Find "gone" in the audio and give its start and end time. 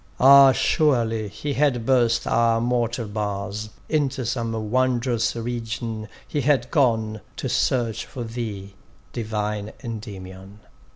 6.71-7.21